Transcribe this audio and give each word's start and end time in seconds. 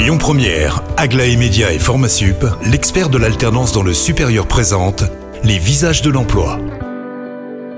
Lyon 0.00 0.16
Première, 0.16 0.82
Aglaé 0.96 1.36
Média 1.36 1.74
et 1.74 1.78
Formasup, 1.78 2.46
l'expert 2.64 3.10
de 3.10 3.18
l'alternance 3.18 3.72
dans 3.72 3.82
le 3.82 3.92
supérieur 3.92 4.46
présente 4.46 5.04
les 5.44 5.58
visages 5.58 6.00
de 6.00 6.08
l'emploi. 6.08 6.58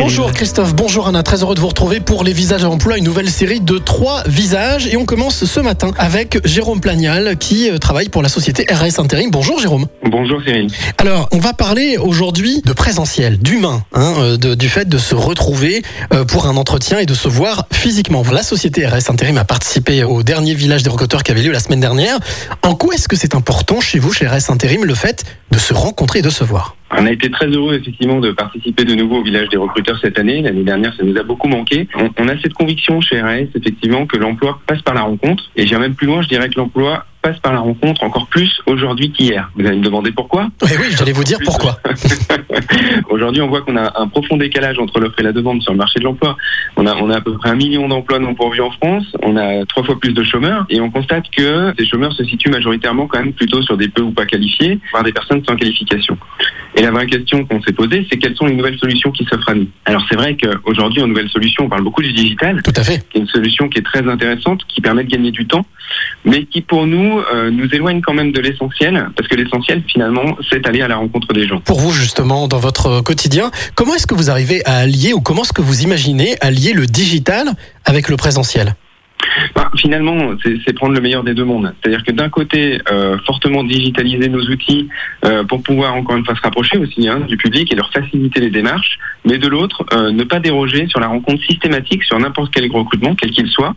Bonjour 0.00 0.32
Christophe, 0.32 0.74
bonjour 0.74 1.08
Anna, 1.08 1.22
très 1.22 1.42
heureux 1.42 1.54
de 1.54 1.60
vous 1.60 1.68
retrouver 1.68 2.00
pour 2.00 2.24
les 2.24 2.32
visages 2.32 2.64
à 2.64 2.68
l'emploi, 2.68 2.96
une 2.96 3.04
nouvelle 3.04 3.28
série 3.28 3.60
de 3.60 3.76
trois 3.76 4.22
visages. 4.26 4.86
Et 4.86 4.96
on 4.96 5.04
commence 5.04 5.44
ce 5.44 5.60
matin 5.60 5.90
avec 5.98 6.38
Jérôme 6.46 6.80
Plagnal 6.80 7.36
qui 7.36 7.68
euh, 7.68 7.76
travaille 7.76 8.08
pour 8.08 8.22
la 8.22 8.30
société 8.30 8.64
RS 8.72 8.98
Intérim. 8.98 9.30
Bonjour 9.30 9.60
Jérôme. 9.60 9.88
Bonjour 10.10 10.40
Cyril. 10.42 10.68
Alors, 10.96 11.28
on 11.32 11.38
va 11.38 11.52
parler 11.52 11.98
aujourd'hui 11.98 12.62
de 12.64 12.72
présentiel, 12.72 13.36
d'humain, 13.36 13.84
hein, 13.92 14.14
euh, 14.16 14.36
du 14.56 14.70
fait 14.70 14.88
de 14.88 14.96
se 14.96 15.14
retrouver 15.14 15.82
euh, 16.14 16.24
pour 16.24 16.46
un 16.46 16.56
entretien 16.56 16.98
et 16.98 17.06
de 17.06 17.14
se 17.14 17.28
voir 17.28 17.66
physiquement. 17.70 18.22
La 18.32 18.42
société 18.42 18.86
RS 18.86 19.10
Intérim 19.10 19.36
a 19.36 19.44
participé 19.44 20.02
au 20.02 20.22
dernier 20.22 20.54
village 20.54 20.82
des 20.82 20.90
recruteurs 20.90 21.22
qui 21.22 21.30
avait 21.30 21.42
lieu 21.42 21.52
la 21.52 21.60
semaine 21.60 21.80
dernière. 21.80 22.18
En 22.62 22.74
quoi 22.74 22.94
est-ce 22.94 23.06
que 23.06 23.16
c'est 23.16 23.34
important 23.34 23.82
chez 23.82 23.98
vous, 23.98 24.14
chez 24.14 24.26
RS 24.26 24.48
Intérim, 24.48 24.86
le 24.86 24.94
fait 24.94 25.24
de 25.50 25.58
se 25.58 25.74
rencontrer 25.74 26.20
et 26.20 26.22
de 26.22 26.30
se 26.30 26.42
voir? 26.42 26.74
On 26.96 27.06
a 27.06 27.12
été 27.12 27.30
très 27.30 27.46
heureux 27.46 27.74
effectivement 27.74 28.20
de 28.20 28.32
participer 28.32 28.84
de 28.84 28.94
nouveau 28.94 29.18
au 29.18 29.22
village 29.22 29.48
des 29.48 29.56
recruteurs 29.56 29.98
cette 30.00 30.18
année. 30.18 30.42
L'année 30.42 30.64
dernière, 30.64 30.94
ça 30.96 31.04
nous 31.04 31.16
a 31.16 31.22
beaucoup 31.22 31.48
manqué. 31.48 31.88
On, 31.94 32.10
on 32.18 32.28
a 32.28 32.38
cette 32.40 32.54
conviction 32.54 33.00
chez 33.00 33.20
RS 33.20 33.48
effectivement 33.54 34.06
que 34.06 34.16
l'emploi 34.16 34.60
passe 34.66 34.82
par 34.82 34.94
la 34.94 35.02
rencontre. 35.02 35.44
Et 35.56 35.66
j'irai 35.66 35.80
même 35.80 35.94
plus 35.94 36.06
loin, 36.06 36.22
je 36.22 36.28
dirais 36.28 36.48
que 36.48 36.58
l'emploi 36.58 37.04
passe 37.22 37.38
par 37.40 37.52
la 37.52 37.60
rencontre 37.60 38.02
encore 38.02 38.26
plus 38.28 38.60
aujourd'hui 38.66 39.12
qu'hier. 39.12 39.50
Vous 39.54 39.66
allez 39.66 39.76
me 39.76 39.82
demander 39.82 40.10
pourquoi 40.10 40.48
Oui, 40.62 40.70
oui, 40.78 40.86
j'allais 40.96 41.12
vous 41.12 41.24
dire 41.24 41.38
pourquoi. 41.44 41.78
Aujourd'hui, 43.10 43.42
on 43.42 43.48
voit 43.48 43.62
qu'on 43.62 43.76
a 43.76 44.00
un 44.00 44.08
profond 44.08 44.36
décalage 44.36 44.78
entre 44.78 45.00
l'offre 45.00 45.18
et 45.18 45.22
la 45.22 45.32
demande 45.32 45.62
sur 45.62 45.72
le 45.72 45.78
marché 45.78 45.98
de 45.98 46.04
l'emploi. 46.04 46.36
On 46.76 46.86
a, 46.86 46.94
on 46.96 47.10
a 47.10 47.16
à 47.16 47.20
peu 47.20 47.36
près 47.36 47.50
un 47.50 47.56
million 47.56 47.88
d'emplois 47.88 48.18
non 48.18 48.34
pourvus 48.34 48.60
en 48.60 48.70
France. 48.70 49.04
On 49.22 49.36
a 49.36 49.64
trois 49.66 49.84
fois 49.84 49.98
plus 50.00 50.12
de 50.12 50.22
chômeurs. 50.22 50.64
Et 50.70 50.80
on 50.80 50.90
constate 50.90 51.24
que 51.30 51.72
ces 51.78 51.86
chômeurs 51.86 52.12
se 52.12 52.24
situent 52.24 52.50
majoritairement 52.50 53.06
quand 53.06 53.18
même 53.18 53.32
plutôt 53.32 53.62
sur 53.62 53.76
des 53.76 53.88
peu 53.88 54.02
ou 54.02 54.12
pas 54.12 54.26
qualifiés, 54.26 54.78
voire 54.92 55.04
des 55.04 55.12
personnes 55.12 55.42
sans 55.46 55.56
qualification. 55.56 56.16
Et 56.76 56.82
la 56.82 56.90
vraie 56.90 57.06
question 57.06 57.44
qu'on 57.44 57.60
s'est 57.62 57.72
posée, 57.72 58.06
c'est 58.10 58.16
quelles 58.18 58.36
sont 58.36 58.46
les 58.46 58.54
nouvelles 58.54 58.78
solutions 58.78 59.10
qui 59.10 59.24
s'offrent 59.24 59.50
à 59.50 59.54
nous? 59.54 59.66
Alors 59.86 60.04
c'est 60.08 60.16
vrai 60.16 60.36
qu'aujourd'hui, 60.36 61.02
en 61.02 61.08
nouvelles 61.08 61.28
solutions, 61.28 61.64
on 61.64 61.68
parle 61.68 61.82
beaucoup 61.82 62.02
du 62.02 62.12
digital, 62.12 62.62
Tout 62.62 62.72
à 62.76 62.84
fait. 62.84 63.04
qui 63.10 63.18
est 63.18 63.20
une 63.20 63.26
solution 63.26 63.68
qui 63.68 63.78
est 63.78 63.82
très 63.82 64.06
intéressante, 64.08 64.60
qui 64.68 64.80
permet 64.80 65.04
de 65.04 65.10
gagner 65.10 65.30
du 65.32 65.46
temps, 65.46 65.66
mais 66.24 66.44
qui 66.44 66.60
pour 66.60 66.86
nous 66.86 67.20
euh, 67.34 67.50
nous 67.50 67.68
éloigne 67.74 68.00
quand 68.00 68.14
même 68.14 68.32
de 68.32 68.40
l'essentiel, 68.40 69.08
parce 69.16 69.28
que 69.28 69.34
l'essentiel 69.34 69.82
finalement, 69.86 70.36
c'est 70.48 70.66
aller 70.66 70.80
à 70.82 70.88
la 70.88 70.96
rencontre 70.96 71.32
des 71.32 71.46
gens. 71.46 71.60
Pour 71.60 71.80
vous, 71.80 71.92
justement, 71.92 72.46
dans 72.46 72.58
votre 72.60 73.00
quotidien, 73.02 73.50
comment 73.74 73.94
est-ce 73.94 74.06
que 74.06 74.14
vous 74.14 74.30
arrivez 74.30 74.64
à 74.64 74.76
allier 74.78 75.12
ou 75.12 75.20
comment 75.20 75.42
est-ce 75.42 75.52
que 75.52 75.62
vous 75.62 75.82
imaginez 75.82 76.36
allier 76.40 76.72
le 76.72 76.86
digital 76.86 77.48
avec 77.84 78.08
le 78.08 78.16
présentiel? 78.16 78.74
Finalement, 79.80 80.34
c'est 80.64 80.72
prendre 80.74 80.94
le 80.94 81.00
meilleur 81.00 81.24
des 81.24 81.34
deux 81.34 81.44
mondes. 81.44 81.72
C'est-à-dire 81.80 82.04
que 82.04 82.12
d'un 82.12 82.28
côté, 82.28 82.80
euh, 82.90 83.16
fortement 83.26 83.64
digitaliser 83.64 84.28
nos 84.28 84.42
outils 84.42 84.88
euh, 85.24 85.44
pour 85.44 85.62
pouvoir 85.62 85.94
encore 85.94 86.16
une 86.16 86.24
fois 86.24 86.36
se 86.36 86.42
rapprocher 86.42 86.78
aussi 86.78 87.08
hein, 87.08 87.20
du 87.26 87.36
public 87.36 87.72
et 87.72 87.76
leur 87.76 87.90
faciliter 87.92 88.40
les 88.40 88.50
démarches, 88.50 88.98
mais 89.24 89.38
de 89.38 89.48
l'autre, 89.48 89.84
euh, 89.92 90.12
ne 90.12 90.24
pas 90.24 90.40
déroger 90.40 90.86
sur 90.88 91.00
la 91.00 91.08
rencontre 91.08 91.42
systématique 91.44 92.04
sur 92.04 92.18
n'importe 92.18 92.52
quel 92.52 92.70
recrutement, 92.70 93.14
quel 93.14 93.30
qu'il 93.30 93.48
soit, 93.48 93.74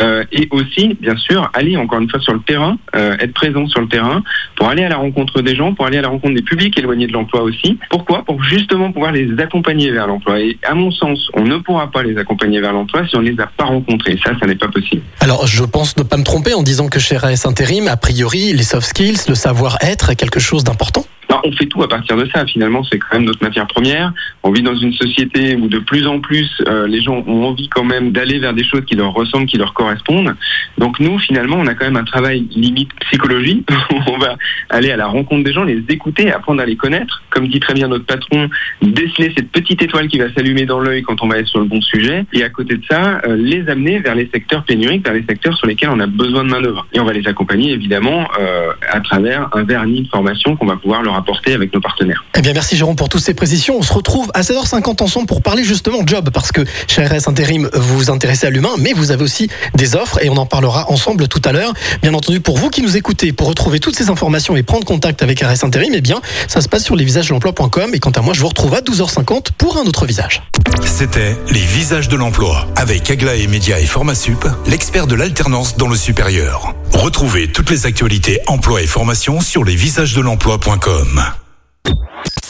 euh, 0.00 0.24
et 0.32 0.48
aussi, 0.50 0.96
bien 1.00 1.16
sûr, 1.16 1.50
aller 1.54 1.76
encore 1.76 2.00
une 2.00 2.08
fois 2.08 2.20
sur 2.20 2.34
le 2.34 2.40
terrain, 2.40 2.78
euh, 2.94 3.16
être 3.18 3.34
présent 3.34 3.66
sur 3.66 3.80
le 3.80 3.88
terrain 3.88 4.22
pour 4.56 4.68
aller 4.68 4.84
à 4.84 4.88
la 4.88 4.96
rencontre 4.96 5.42
des 5.42 5.54
gens, 5.54 5.74
pour 5.74 5.86
aller 5.86 5.98
à 5.98 6.02
la 6.02 6.08
rencontre 6.08 6.34
des 6.34 6.42
publics 6.42 6.78
éloignés 6.78 7.06
de 7.06 7.12
l'emploi 7.12 7.42
aussi. 7.42 7.78
Pourquoi? 7.90 8.24
Pour 8.24 8.42
justement 8.42 8.92
pouvoir 8.92 9.12
les 9.12 9.28
accompagner 9.38 9.90
vers 9.90 10.06
l'emploi. 10.06 10.40
Et 10.40 10.58
à 10.62 10.74
mon 10.74 10.90
sens, 10.90 11.30
on 11.34 11.44
ne 11.44 11.56
pourra 11.58 11.90
pas 11.90 12.02
les 12.02 12.16
accompagner 12.18 12.60
vers 12.60 12.72
l'emploi 12.72 13.06
si 13.06 13.16
on 13.16 13.22
ne 13.22 13.30
les 13.30 13.40
a 13.40 13.46
pas 13.46 13.64
rencontrés. 13.64 14.18
Ça, 14.24 14.32
ça 14.38 14.46
n'est 14.46 14.54
pas 14.54 14.68
possible. 14.68 15.02
Alors, 15.20 15.37
je 15.46 15.64
pense 15.64 15.96
ne 15.96 16.02
pas 16.02 16.16
me 16.16 16.24
tromper 16.24 16.54
en 16.54 16.62
disant 16.62 16.88
que 16.88 16.98
chez 16.98 17.16
RS 17.16 17.46
Intérim, 17.46 17.88
a 17.88 17.96
priori, 17.96 18.52
les 18.52 18.64
soft 18.64 18.88
skills, 18.88 19.18
le 19.28 19.34
savoir-être 19.34 20.10
est 20.10 20.16
quelque 20.16 20.40
chose 20.40 20.64
d'important. 20.64 21.04
On 21.44 21.52
fait 21.52 21.66
tout 21.66 21.82
à 21.82 21.88
partir 21.88 22.16
de 22.16 22.26
ça. 22.34 22.46
Finalement, 22.46 22.82
c'est 22.84 22.98
quand 22.98 23.14
même 23.14 23.24
notre 23.24 23.42
matière 23.42 23.66
première. 23.66 24.12
On 24.42 24.50
vit 24.50 24.62
dans 24.62 24.74
une 24.74 24.92
société 24.92 25.56
où 25.56 25.68
de 25.68 25.78
plus 25.78 26.06
en 26.06 26.20
plus, 26.20 26.50
euh, 26.68 26.86
les 26.86 27.00
gens 27.00 27.22
ont 27.26 27.44
envie 27.44 27.68
quand 27.68 27.84
même 27.84 28.12
d'aller 28.12 28.38
vers 28.38 28.54
des 28.54 28.64
choses 28.64 28.84
qui 28.84 28.94
leur 28.96 29.12
ressemblent, 29.12 29.46
qui 29.46 29.56
leur 29.56 29.74
correspondent. 29.74 30.34
Donc 30.76 31.00
nous, 31.00 31.18
finalement, 31.18 31.56
on 31.58 31.66
a 31.66 31.74
quand 31.74 31.84
même 31.84 31.96
un 31.96 32.04
travail 32.04 32.46
limite 32.50 32.90
psychologie. 33.06 33.64
on 34.06 34.18
va 34.18 34.36
aller 34.70 34.90
à 34.90 34.96
la 34.96 35.06
rencontre 35.06 35.44
des 35.44 35.52
gens, 35.52 35.64
les 35.64 35.82
écouter, 35.88 36.32
apprendre 36.32 36.60
à 36.60 36.66
les 36.66 36.76
connaître. 36.76 37.22
Comme 37.30 37.48
dit 37.48 37.60
très 37.60 37.74
bien 37.74 37.88
notre 37.88 38.06
patron, 38.06 38.48
déceler 38.82 39.32
cette 39.36 39.50
petite 39.50 39.82
étoile 39.82 40.08
qui 40.08 40.18
va 40.18 40.32
s'allumer 40.32 40.66
dans 40.66 40.80
l'œil 40.80 41.02
quand 41.02 41.22
on 41.22 41.28
va 41.28 41.38
être 41.38 41.48
sur 41.48 41.60
le 41.60 41.66
bon 41.66 41.80
sujet. 41.80 42.24
Et 42.32 42.42
à 42.42 42.48
côté 42.48 42.76
de 42.76 42.84
ça, 42.90 43.20
euh, 43.24 43.36
les 43.36 43.68
amener 43.68 43.98
vers 44.00 44.14
les 44.14 44.28
secteurs 44.32 44.64
pénuriques, 44.64 45.04
vers 45.04 45.14
les 45.14 45.24
secteurs 45.28 45.56
sur 45.56 45.66
lesquels 45.66 45.90
on 45.90 46.00
a 46.00 46.06
besoin 46.06 46.44
de 46.44 46.50
main-d'œuvre. 46.50 46.86
Et 46.92 47.00
on 47.00 47.04
va 47.04 47.12
les 47.12 47.26
accompagner 47.26 47.72
évidemment 47.72 48.28
euh, 48.40 48.72
à 48.90 49.00
travers 49.00 49.48
un 49.52 49.62
vernis 49.62 50.02
de 50.02 50.08
formation 50.08 50.56
qu'on 50.56 50.66
va 50.66 50.76
pouvoir 50.76 51.02
leur 51.02 51.14
apporter 51.14 51.27
Eh 52.36 52.42
bien, 52.42 52.52
merci 52.52 52.76
Jérôme 52.76 52.96
pour 52.96 53.08
toutes 53.08 53.22
ces 53.22 53.34
précisions. 53.34 53.76
On 53.78 53.82
se 53.82 53.92
retrouve 53.92 54.30
à 54.34 54.42
16h50 54.42 55.02
ensemble 55.02 55.26
pour 55.26 55.42
parler 55.42 55.64
justement 55.64 56.00
job, 56.06 56.30
parce 56.32 56.52
que 56.52 56.64
chez 56.86 57.04
RS 57.04 57.28
Intérim, 57.28 57.68
vous 57.72 57.96
vous 57.96 58.10
intéressez 58.10 58.46
à 58.46 58.50
l'humain, 58.50 58.70
mais 58.78 58.92
vous 58.92 59.10
avez 59.10 59.22
aussi 59.22 59.48
des 59.74 59.94
offres 59.94 60.22
et 60.22 60.30
on 60.30 60.36
en 60.36 60.46
parlera 60.46 60.90
ensemble 60.90 61.28
tout 61.28 61.42
à 61.44 61.52
l'heure. 61.52 61.72
Bien 62.02 62.14
entendu, 62.14 62.40
pour 62.40 62.56
vous 62.56 62.70
qui 62.70 62.82
nous 62.82 62.96
écoutez, 62.96 63.32
pour 63.32 63.48
retrouver 63.48 63.80
toutes 63.80 63.96
ces 63.96 64.10
informations 64.10 64.56
et 64.56 64.62
prendre 64.62 64.84
contact 64.84 65.22
avec 65.22 65.40
RS 65.40 65.64
Intérim, 65.64 65.92
eh 65.94 66.00
bien, 66.00 66.20
ça 66.46 66.60
se 66.60 66.68
passe 66.68 66.84
sur 66.84 66.96
lesvisagesdelemploi.com 66.96 67.94
et 67.94 67.98
quant 67.98 68.10
à 68.10 68.20
moi, 68.20 68.34
je 68.34 68.40
vous 68.40 68.48
retrouve 68.48 68.74
à 68.74 68.80
12h50 68.80 69.48
pour 69.56 69.76
un 69.76 69.82
autre 69.82 70.06
visage. 70.06 70.42
C'était 70.84 71.36
les 71.50 71.60
visages 71.60 72.08
de 72.08 72.16
l'emploi 72.16 72.66
avec 72.76 73.10
Aglaé 73.10 73.46
Média 73.46 73.78
et 73.80 73.86
Formasup, 73.86 74.46
l'expert 74.66 75.06
de 75.06 75.14
l'alternance 75.14 75.76
dans 75.76 75.88
le 75.88 75.96
supérieur. 75.96 76.74
Retrouvez 76.92 77.50
toutes 77.50 77.70
les 77.70 77.86
actualités 77.86 78.40
emploi 78.46 78.82
et 78.82 78.86
formation 78.86 79.40
sur 79.40 79.64
lesvisagesdelemploi.com. 79.64 81.22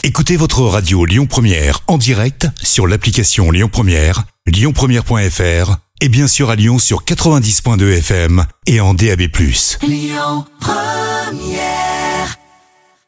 Écoutez 0.03 0.37
votre 0.37 0.61
radio 0.61 1.05
Lyon 1.05 1.25
Première 1.25 1.81
en 1.87 1.97
direct 1.97 2.47
sur 2.61 2.87
l'application 2.87 3.51
Lyon 3.51 3.69
Première, 3.71 4.23
lyonpremière.fr 4.47 5.75
et 6.01 6.09
bien 6.09 6.27
sûr 6.27 6.49
à 6.49 6.55
Lyon 6.55 6.79
sur 6.79 7.03
90.2 7.03 7.97
FM 7.97 8.45
et 8.65 8.79
en 8.79 8.93
DAB+. 8.93 9.21
Lyon 9.81 10.45
Première 10.59 11.88